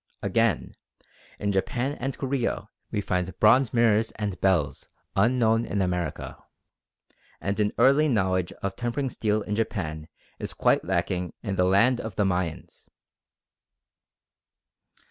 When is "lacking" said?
10.83-11.33